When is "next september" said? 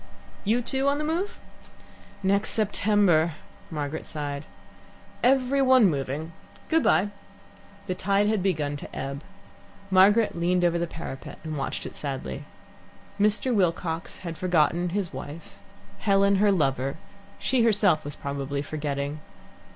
2.23-3.33